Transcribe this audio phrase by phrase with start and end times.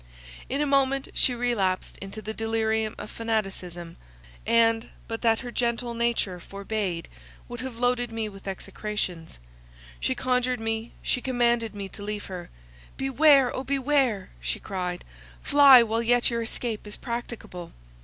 [0.49, 3.97] In a moment she relapsed into the delirium of fanaticism,
[4.47, 7.07] and, but that her gentle nature forbade,
[7.47, 9.37] would have loaded me with execrations.
[9.99, 12.49] She conjured me, she commanded me to leave her—
[12.97, 15.03] "Beware, O beware," she cried,
[15.43, 17.71] "fly while yet your escape is practicable.